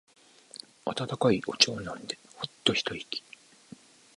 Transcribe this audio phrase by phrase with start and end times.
[0.85, 3.21] 温かいお茶を飲んでホッと一息。